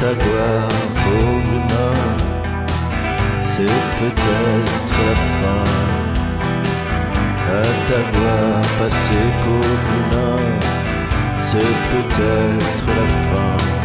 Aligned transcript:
ta 0.00 0.14
gloire, 0.14 0.68
pauvre 1.02 1.52
humain, 1.58 2.00
c'est 3.52 3.76
peut-être 3.98 4.96
la 5.06 5.16
fin. 5.36 5.64
À 7.50 7.62
ta 7.88 8.00
gloire 8.10 8.60
passée, 8.78 9.28
pauvre 9.42 9.90
humain, 9.98 10.42
c'est 11.42 11.74
peut-être 11.90 12.86
la 12.86 13.06
fin. 13.26 13.79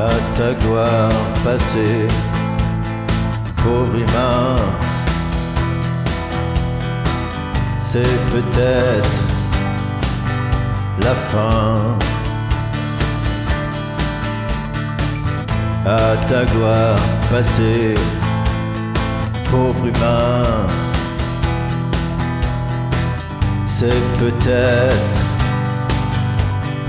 À 0.00 0.10
ta 0.36 0.52
gloire 0.54 1.10
passée, 1.44 2.08
pauvre 3.62 3.96
humain. 3.96 4.56
C'est 7.82 8.16
peut-être 8.32 9.16
la 11.04 11.14
fin. 11.30 11.74
À 15.86 16.16
ta 16.28 16.44
gloire 16.52 17.02
passée, 17.30 17.94
pauvre 19.50 19.86
humain. 19.86 20.66
C'est 23.68 24.02
peut-être 24.20 25.16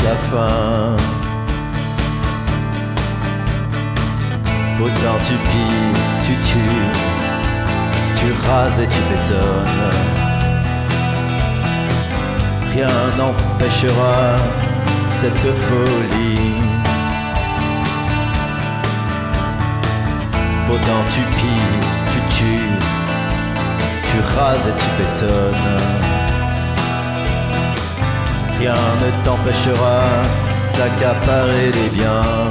la 0.06 0.16
fin. 0.30 1.21
Autant 4.84 5.18
tu 5.24 5.34
pilles, 5.34 5.94
tu 6.24 6.36
tues, 6.38 6.58
tu 8.16 8.34
rases 8.48 8.80
et 8.80 8.88
tu 8.88 9.00
bétonnes. 9.10 9.92
Rien 12.74 12.88
n'empêchera 13.16 14.36
cette 15.12 15.54
folie. 15.66 16.54
Autant 20.68 21.04
tu 21.14 21.22
pilles, 21.38 21.80
tu 22.12 22.20
tues, 22.36 22.74
tu 24.10 24.18
rases 24.36 24.68
et 24.68 24.76
tu 24.82 24.88
bétonnes. 24.98 25.78
Rien 28.60 28.74
ne 28.74 29.24
t'empêchera 29.24 30.02
d'accaparer 30.76 31.72
les 31.72 31.90
biens. 31.90 32.51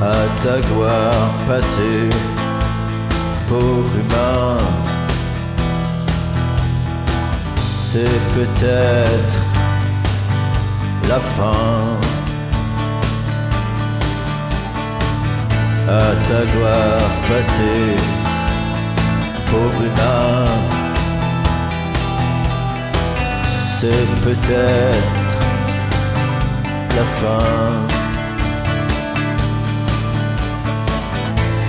À 0.00 0.14
ta 0.42 0.60
gloire 0.60 1.30
passée, 1.46 2.08
pauvre 3.48 3.90
humain. 4.00 4.58
C'est 7.82 8.20
peut-être 8.34 9.38
la 11.08 11.18
fin. 11.18 11.98
À 15.88 16.10
ta 16.28 16.44
gloire 16.52 17.10
passée, 17.28 17.96
pauvre 19.50 19.82
humain. 19.82 20.44
C'est 23.72 24.06
peut-être 24.22 25.38
la 26.96 27.04
fin. 27.20 28.07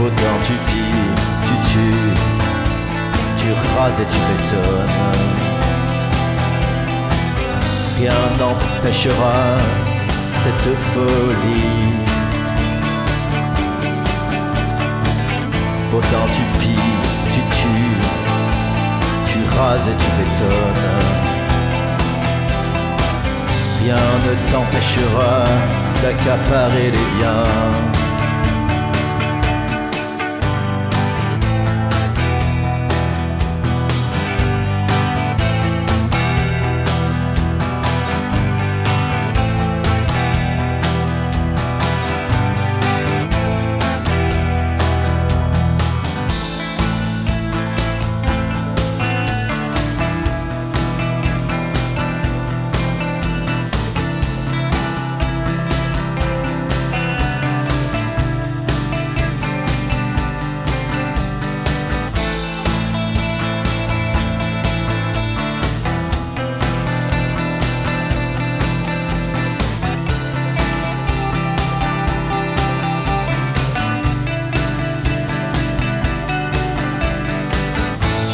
Autant 0.01 0.39
tu 0.45 0.53
pilles, 0.71 1.13
tu 1.45 1.53
tues, 1.71 2.13
tu 3.37 3.47
rases 3.77 3.99
et 3.99 4.05
tu 4.05 4.17
bétonnes. 4.17 4.87
Rien 7.97 8.21
n'empêchera 8.39 9.57
cette 10.35 10.73
folie. 10.93 11.99
Autant 15.93 16.27
tu 16.31 16.43
pilles, 16.59 16.99
tu 17.33 17.41
tues, 17.57 17.97
tu 19.27 19.39
rases 19.57 19.89
et 19.89 19.97
tu 19.99 20.09
bétonnes. 20.17 20.87
Rien 23.83 24.05
ne 24.25 24.33
t'empêchera 24.49 25.43
d'accaparer 26.01 26.91
les 26.91 27.17
biens. 27.17 27.98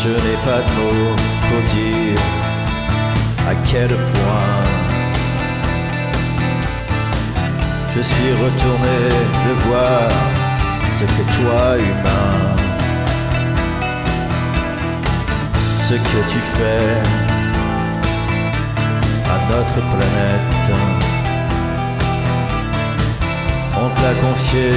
Je 0.06 0.12
n'ai 0.12 0.38
pas 0.46 0.62
de 0.62 0.72
mots 0.80 1.16
pour 1.48 1.62
dire 1.74 2.20
à 3.50 3.56
quel 3.66 3.90
point 3.90 4.64
je 7.96 8.02
suis 8.02 8.34
retourné 8.34 9.00
de 9.46 9.54
voir 9.66 10.08
ce 11.00 11.06
que 11.06 11.24
toi, 11.38 11.78
humain, 11.80 12.56
ce 15.90 15.96
que 15.96 16.22
tu 16.32 16.40
fais 16.54 17.02
à 19.34 19.38
notre 19.50 19.82
planète. 19.90 20.68
On 23.82 23.90
te 23.90 24.02
l'a 24.04 24.14
confié, 24.22 24.70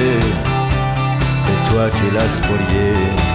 et 1.49 1.69
toi 1.69 1.85
qui 1.91 2.15
l'as 2.15 2.29
spolié. 2.29 3.28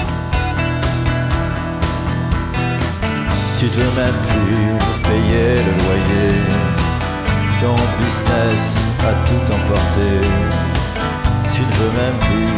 tu 3.64 3.70
ne 3.70 3.82
veux 3.82 3.96
même 3.96 4.14
plus 4.22 4.76
payer 5.08 5.62
le 5.64 5.72
loyer. 5.84 6.34
Ton 7.60 7.76
business 7.98 8.78
a 9.00 9.12
tout 9.26 9.52
emporté. 9.52 10.28
Tu 11.54 11.62
ne 11.62 11.72
veux 11.78 11.92
même 11.96 12.18
plus 12.20 12.52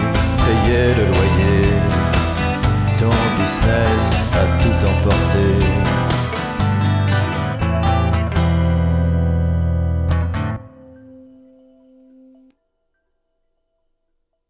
payer 0.45 0.95
le 0.95 1.05
loyer. 1.07 1.71
Ton 2.99 3.17
business 3.41 4.17
a 4.33 4.63
tout 4.63 4.87
emporté. 4.87 5.66